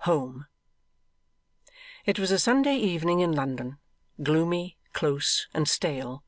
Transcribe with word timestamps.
Home 0.00 0.46
It 2.04 2.18
was 2.18 2.30
a 2.30 2.38
Sunday 2.38 2.76
evening 2.76 3.20
in 3.20 3.32
London, 3.32 3.78
gloomy, 4.22 4.76
close, 4.92 5.46
and 5.54 5.66
stale. 5.66 6.22